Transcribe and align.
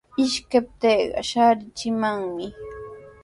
Ishkiptiiqa 0.23 1.21
shaarichimanmi. 1.29 2.45